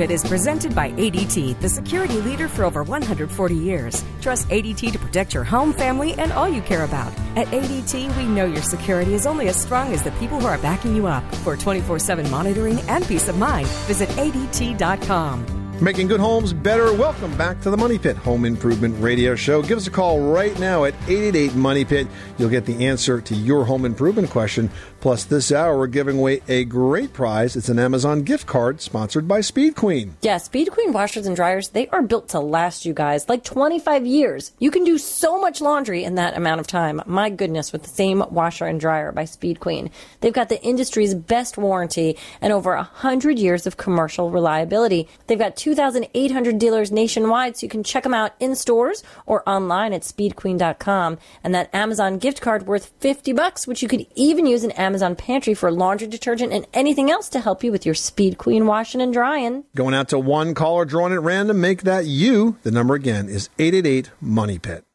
[0.00, 4.02] The Money Pit is presented by ADT, the security leader for over 140 years.
[4.22, 7.12] Trust ADT to protect your home, family, and all you care about.
[7.36, 10.58] At ADT, we know your security is only as strong as the people who are
[10.58, 11.22] backing you up.
[11.44, 15.59] For 24 7 monitoring and peace of mind, visit ADT.com.
[15.82, 16.92] Making good homes better.
[16.92, 19.62] Welcome back to the Money Pit Home Improvement Radio Show.
[19.62, 22.06] Give us a call right now at 888 Money Pit.
[22.36, 24.68] You'll get the answer to your home improvement question.
[25.00, 27.56] Plus, this hour we're giving away a great prize.
[27.56, 30.16] It's an Amazon gift card sponsored by Speed Queen.
[30.20, 34.04] Yeah, Speed Queen washers and dryers, they are built to last you guys like 25
[34.04, 34.52] years.
[34.58, 37.00] You can do so much laundry in that amount of time.
[37.06, 39.90] My goodness, with the same washer and dryer by Speed Queen.
[40.20, 45.08] They've got the industry's best warranty and over 100 years of commercial reliability.
[45.26, 49.92] They've got 2,800 dealers nationwide, so you can check them out in stores or online
[49.92, 51.16] at speedqueen.com.
[51.44, 55.14] And that Amazon gift card worth 50 bucks, which you could even use in Amazon
[55.14, 59.00] pantry for laundry detergent and anything else to help you with your Speed Queen washing
[59.00, 59.62] and drying.
[59.76, 61.60] Going out to one caller drawn at random.
[61.60, 62.58] Make that you.
[62.64, 64.89] The number again is 888 Money Pit.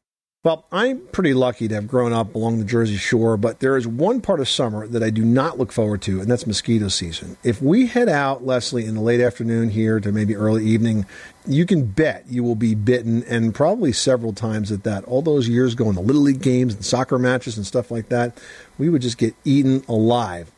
[0.46, 3.88] Well, I'm pretty lucky to have grown up along the Jersey Shore, but there is
[3.88, 7.36] one part of summer that I do not look forward to, and that's mosquito season.
[7.44, 11.08] If we head out, Leslie, in the late afternoon here to maybe early evening,
[11.48, 15.04] you can bet you will be bitten, and probably several times at that.
[15.06, 18.40] All those years going to Little League games and soccer matches and stuff like that,
[18.78, 20.52] we would just get eaten alive.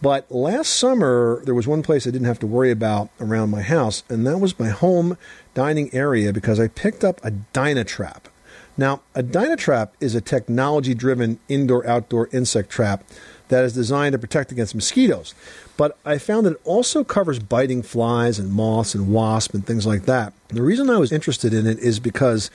[0.00, 3.60] But last summer, there was one place I didn't have to worry about around my
[3.60, 5.18] house, and that was my home
[5.52, 8.30] dining area because I picked up a Dynatrap.
[8.76, 13.04] Now, a Dynatrap is a technology driven indoor outdoor insect trap
[13.48, 15.34] that is designed to protect against mosquitoes.
[15.76, 19.86] But I found that it also covers biting flies and moths and wasps and things
[19.86, 20.32] like that.
[20.48, 22.50] The reason I was interested in it is because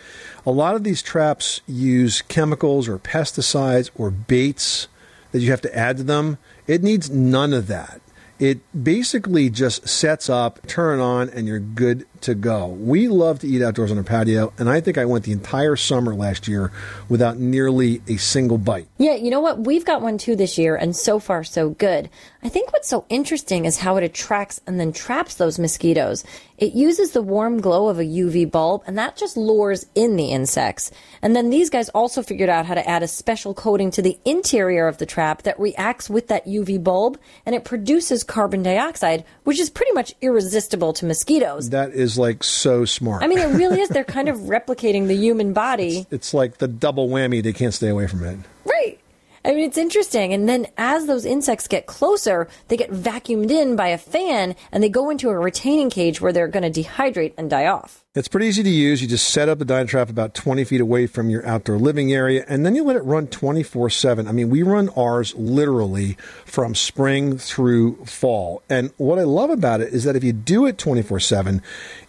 [0.45, 4.87] a lot of these traps use chemicals or pesticides or baits
[5.31, 6.37] that you have to add to them.
[6.65, 8.01] It needs none of that.
[8.39, 12.67] It basically just sets up, turn on, and you're good to go.
[12.67, 15.75] We love to eat outdoors on our patio, and I think I went the entire
[15.75, 16.71] summer last year
[17.07, 18.87] without nearly a single bite.
[18.97, 19.59] Yeah, you know what?
[19.59, 22.09] We've got one too this year, and so far so good.
[22.41, 26.23] I think what's so interesting is how it attracts and then traps those mosquitoes.
[26.57, 30.31] It uses the warm glow of a UV bulb, and that just lures in the
[30.31, 30.91] insects.
[31.21, 34.17] And then these guys also figured out how to add a special coating to the
[34.25, 39.25] interior of the trap that reacts with that UV bulb, and it produces carbon dioxide,
[39.43, 41.69] which is pretty much irresistible to mosquitoes.
[41.69, 43.23] That is like so smart.
[43.23, 43.89] I mean, it really is.
[43.89, 46.07] They're kind of replicating the human body.
[46.11, 47.43] it's like the double whammy.
[47.43, 48.39] They can't stay away from it.
[48.65, 48.99] Right.
[49.45, 50.33] I mean, it's interesting.
[50.33, 54.83] And then as those insects get closer, they get vacuumed in by a fan and
[54.83, 58.03] they go into a retaining cage where they're going to dehydrate and die off.
[58.15, 59.03] It's pretty easy to use.
[59.03, 62.43] You just set up the Dynatrap about 20 feet away from your outdoor living area,
[62.49, 64.27] and then you let it run 24 7.
[64.27, 68.63] I mean, we run ours literally from spring through fall.
[68.67, 71.61] And what I love about it is that if you do it 24 7,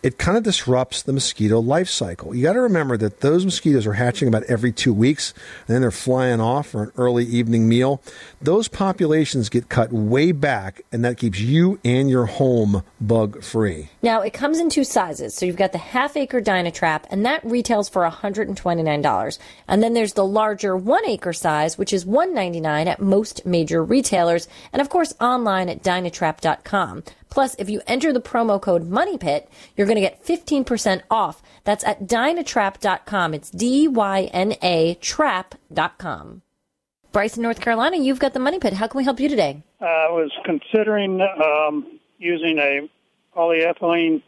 [0.02, 2.34] it kind of disrupts the mosquito life cycle.
[2.34, 5.34] You got to remember that those mosquitoes are hatching about every two weeks,
[5.68, 8.00] and then they're flying off for an early evening meal.
[8.40, 13.90] Those populations get cut way back, and that keeps you and your home bug free.
[14.00, 15.35] Now, it comes in two sizes.
[15.35, 19.38] So you've got the half acre Dynatrap, and that retails for $129.
[19.69, 24.48] And then there's the larger one acre size, which is 199 at most major retailers,
[24.73, 27.05] and of course online at Dynatrap.com.
[27.29, 29.46] Plus, if you enter the promo code MONEYPIT,
[29.77, 31.42] you're going to get 15% off.
[31.65, 33.35] That's at Dynatrap.com.
[33.35, 36.40] It's D Y N A trap.com.
[37.13, 38.73] Bryson, North Carolina, you've got the Money Pit.
[38.73, 39.63] How can we help you today?
[39.81, 42.88] I was considering um, using a
[43.37, 44.23] polyethylene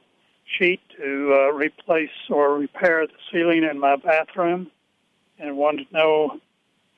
[0.59, 4.71] sheet to uh, replace or repair the ceiling in my bathroom
[5.39, 6.41] and wanted to know if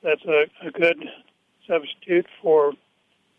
[0.03, 1.03] that's a, a good
[1.67, 2.73] substitute for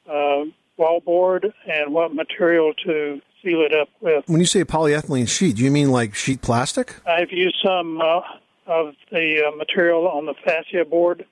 [0.08, 0.44] uh,
[0.78, 4.24] wallboard and what material to seal it up with.
[4.26, 6.96] When you say polyethylene sheet, do you mean like sheet plastic?
[7.06, 8.20] I've used some uh,
[8.66, 11.24] of the uh, material on the fascia board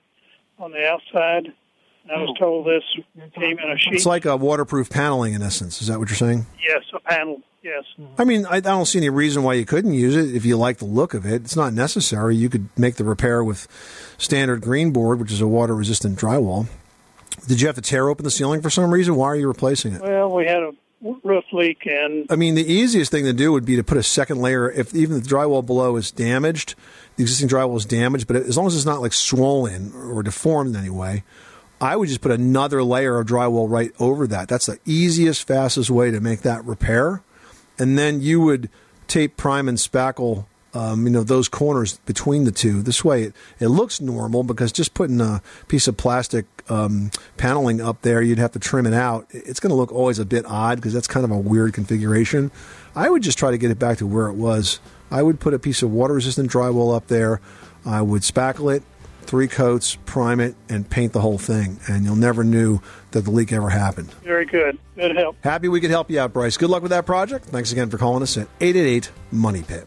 [0.59, 1.53] on the outside.
[2.13, 2.83] I was told this
[3.35, 3.95] came in a sheet.
[3.95, 5.81] It's like a waterproof paneling in essence.
[5.81, 6.47] Is that what you're saying?
[6.67, 7.41] yes, a panel.
[7.63, 7.85] Yes.
[8.19, 10.59] I mean, I, I don't see any reason why you couldn't use it if you
[10.59, 11.43] like the look of it.
[11.43, 12.37] It's not necessary.
[12.37, 13.67] You could make the repair with
[14.19, 16.67] standard green board, which is a water resistant drywall.
[17.49, 19.17] Did you have to tear open the ceiling for some reason?
[19.17, 20.03] Why are you replacing it?
[20.03, 20.73] Well, we had a
[21.23, 24.03] roof leak, and I mean, the easiest thing to do would be to put a
[24.03, 24.71] second layer.
[24.71, 26.75] If even the drywall below is damaged,
[27.17, 30.75] the existing drywall is damaged, but as long as it's not like swollen or deformed
[30.75, 31.25] in any way,
[31.85, 34.49] I would just put another layer of drywall right over that.
[34.49, 37.22] That's the easiest, fastest way to make that repair.
[37.78, 38.70] And then you would
[39.07, 40.47] tape, prime, and spackle.
[40.72, 42.80] Um, you know those corners between the two.
[42.80, 47.82] This way, it, it looks normal because just putting a piece of plastic um, paneling
[47.82, 49.26] up there, you'd have to trim it out.
[49.30, 52.51] It's going to look always a bit odd because that's kind of a weird configuration.
[52.97, 54.80] I would just try to get it back to where it was.
[55.11, 57.43] I would put a piece of water resistant drywall up there.
[57.85, 58.82] I would spackle it,
[59.25, 61.81] three coats, prime it, and paint the whole thing.
[61.89, 64.12] And you'll never knew that the leak ever happened.
[64.22, 64.79] very good.
[64.97, 65.37] Good help.
[65.43, 66.57] Happy we could help you out, Bryce.
[66.57, 67.47] Good luck with that project.
[67.47, 69.87] Thanks again for calling us at 888 Money Pit.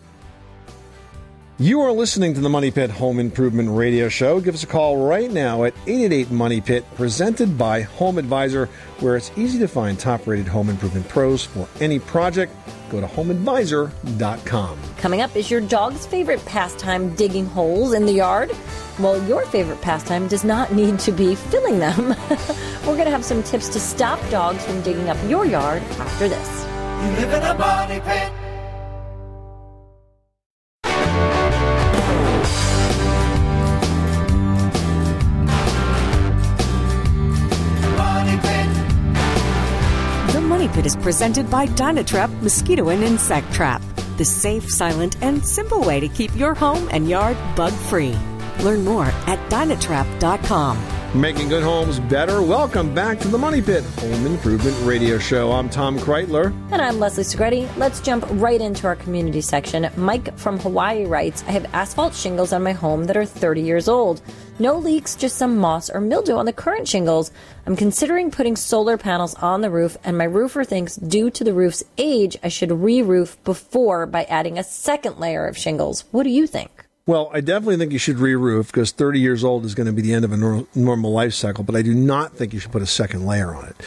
[1.59, 4.39] You are listening to the Money Pit Home Improvement Radio Show.
[4.39, 9.17] Give us a call right now at 888 Money Pit, presented by Home Advisor, where
[9.17, 12.53] it's easy to find top rated home improvement pros for any project.
[12.91, 14.79] Go to homeadvisor.com.
[14.99, 18.51] Coming up, is your dog's favorite pastime digging holes in the yard?
[18.99, 22.09] Well, your favorite pastime does not need to be filling them.
[22.85, 26.29] We're going to have some tips to stop dogs from digging up your yard after
[26.29, 26.65] this.
[27.01, 28.46] You live in a money pit.
[40.77, 43.81] Pit is presented by Dynatrap Mosquito and Insect Trap,
[44.17, 48.15] the safe, silent, and simple way to keep your home and yard bug free.
[48.61, 50.96] Learn more at Dynatrap.com.
[51.15, 52.41] Making good homes better.
[52.41, 55.53] Welcome back to the Money Pit Home Improvement Radio Show.
[55.53, 56.47] I'm Tom Kraeutler.
[56.69, 57.75] And I'm Leslie Segrete.
[57.77, 59.89] Let's jump right into our community section.
[59.95, 63.87] Mike from Hawaii writes I have asphalt shingles on my home that are 30 years
[63.87, 64.21] old.
[64.59, 67.31] No leaks, just some moss or mildew on the current shingles.
[67.65, 71.53] I'm considering putting solar panels on the roof, and my roofer thinks due to the
[71.53, 76.03] roof's age, I should re roof before by adding a second layer of shingles.
[76.11, 76.76] What do you think?
[77.07, 80.01] Well, I definitely think you should re-roof because 30 years old is going to be
[80.01, 81.63] the end of a normal life cycle.
[81.63, 83.77] But I do not think you should put a second layer on it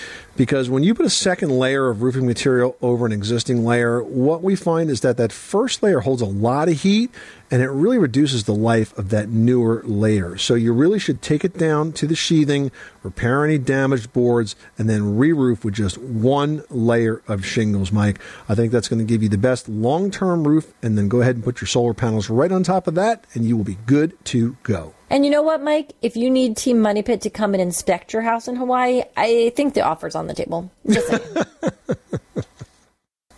[0.40, 4.42] because when you put a second layer of roofing material over an existing layer, what
[4.42, 7.10] we find is that that first layer holds a lot of heat
[7.50, 10.38] and it really reduces the life of that newer layer.
[10.38, 12.72] So you really should take it down to the sheathing,
[13.02, 18.18] repair any damaged boards, and then re-roof with just one layer of shingles, Mike.
[18.48, 21.34] I think that's going to give you the best long-term roof, and then go ahead
[21.34, 24.16] and put your solar panels right on top of that, and you will be good
[24.26, 24.94] to go.
[25.10, 25.94] And you know what, Mike?
[26.02, 29.52] If you need Team Money Pit to come and inspect your house in Hawaii, I
[29.56, 30.70] think the offer's on the table.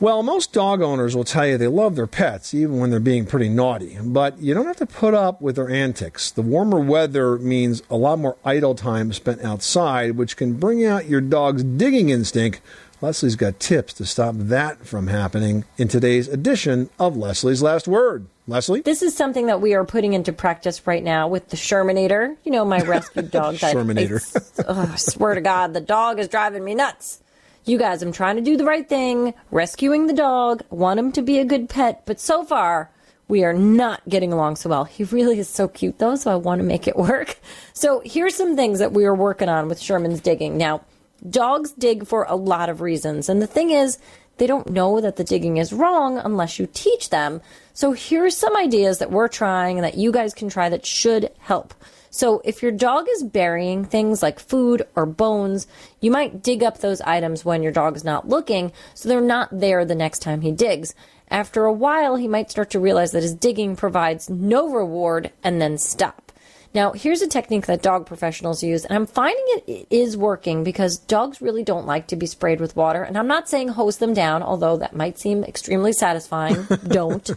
[0.02, 3.24] Well, most dog owners will tell you they love their pets, even when they're being
[3.24, 3.96] pretty naughty.
[4.02, 6.32] But you don't have to put up with their antics.
[6.32, 11.06] The warmer weather means a lot more idle time spent outside, which can bring out
[11.06, 12.60] your dog's digging instinct.
[13.02, 18.26] Leslie's got tips to stop that from happening in today's edition of Leslie's Last Word.
[18.46, 18.80] Leslie?
[18.80, 22.36] This is something that we are putting into practice right now with the Shermanator.
[22.44, 23.56] You know, my rescue dog.
[23.56, 24.16] Shermanator.
[24.36, 27.20] it's- ugh, oh, I swear to God, the dog is driving me nuts.
[27.64, 31.22] You guys, I'm trying to do the right thing, rescuing the dog, want him to
[31.22, 32.90] be a good pet, but so far,
[33.26, 34.84] we are not getting along so well.
[34.84, 37.38] He really is so cute, though, so I want to make it work.
[37.72, 40.56] So, here's some things that we are working on with Sherman's digging.
[40.56, 40.82] Now,
[41.28, 43.98] dogs dig for a lot of reasons, and the thing is,
[44.38, 47.40] they don't know that the digging is wrong unless you teach them.
[47.74, 51.30] So here's some ideas that we're trying and that you guys can try that should
[51.38, 51.74] help.
[52.10, 55.66] So if your dog is burying things like food or bones,
[56.00, 59.48] you might dig up those items when your dog is not looking so they're not
[59.50, 60.94] there the next time he digs.
[61.30, 65.60] After a while, he might start to realize that his digging provides no reward and
[65.60, 66.31] then stop.
[66.74, 70.96] Now, here's a technique that dog professionals use, and I'm finding it is working because
[70.96, 73.02] dogs really don't like to be sprayed with water.
[73.02, 76.66] And I'm not saying hose them down, although that might seem extremely satisfying.
[76.88, 77.30] don't.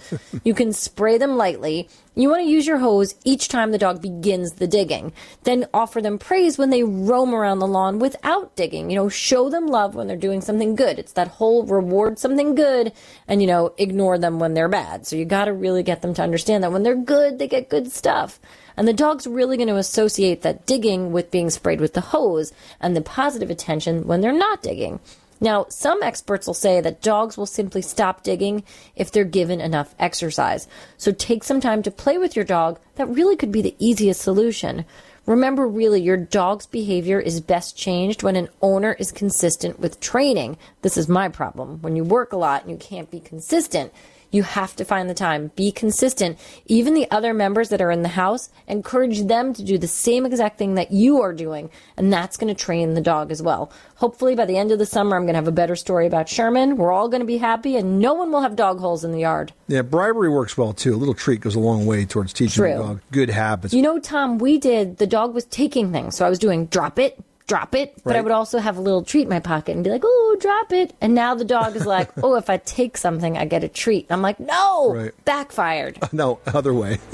[0.45, 1.89] You can spray them lightly.
[2.17, 5.11] You want to use your hose each time the dog begins the digging.
[5.43, 8.89] Then offer them praise when they roam around the lawn without digging.
[8.89, 10.97] You know, show them love when they're doing something good.
[10.97, 12.93] It's that whole reward something good
[13.27, 15.05] and, you know, ignore them when they're bad.
[15.05, 17.67] So you got to really get them to understand that when they're good, they get
[17.67, 18.39] good stuff.
[18.78, 22.51] And the dog's really going to associate that digging with being sprayed with the hose
[22.80, 24.99] and the positive attention when they're not digging.
[25.41, 28.63] Now, some experts will say that dogs will simply stop digging
[28.95, 30.67] if they're given enough exercise.
[30.97, 32.80] So take some time to play with your dog.
[32.95, 34.86] That really could be the easiest solution.
[35.26, 40.57] Remember, really, your dog's behavior is best changed when an owner is consistent with training.
[40.84, 41.82] This is my problem.
[41.82, 43.91] When you work a lot and you can't be consistent,
[44.36, 45.51] you have to find the time.
[45.55, 46.38] Be consistent.
[46.65, 50.25] Even the other members that are in the house, encourage them to do the same
[50.25, 51.69] exact thing that you are doing.
[51.97, 53.71] And that's going to train the dog as well.
[53.95, 56.27] Hopefully, by the end of the summer, I'm going to have a better story about
[56.27, 56.75] Sherman.
[56.75, 59.19] We're all going to be happy, and no one will have dog holes in the
[59.19, 59.53] yard.
[59.67, 60.93] Yeah, bribery works well too.
[60.93, 62.77] A little treat goes a long way towards teaching True.
[62.77, 63.73] the dog good habits.
[63.73, 66.17] You know, Tom, we did, the dog was taking things.
[66.17, 67.17] So I was doing drop it,
[67.47, 69.89] drop it, but I would also have a little treat in my pocket and be
[69.89, 70.93] like, oh, drop it.
[70.99, 74.07] And now the dog is like, oh, if I take something, I get a treat.
[74.09, 75.11] I'm like, no, Right.
[75.25, 75.99] backfired.
[76.13, 76.97] no, other way.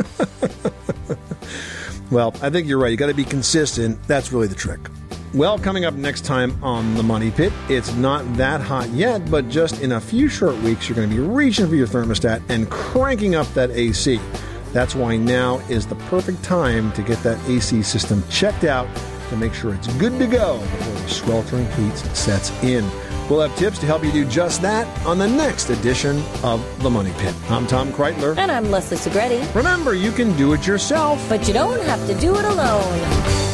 [2.12, 2.92] well, I think you're right.
[2.92, 4.02] You got to be consistent.
[4.08, 4.80] That's really the trick.
[5.34, 9.48] Well, coming up next time on The Money Pit, it's not that hot yet, but
[9.48, 12.70] just in a few short weeks, you're going to be reaching for your thermostat and
[12.70, 14.20] cranking up that AC.
[14.74, 18.88] That's why now is the perfect time to get that AC system checked out
[19.32, 22.84] to make sure it's good to go before the sweltering heat sets in.
[23.30, 26.90] We'll have tips to help you do just that on the next edition of The
[26.90, 27.34] Money Pit.
[27.50, 28.38] I'm Tom Kraeutler.
[28.38, 29.56] And I'm Leslie Segrete.
[29.56, 31.26] Remember, you can do it yourself.
[31.30, 33.51] But you don't have to do it alone.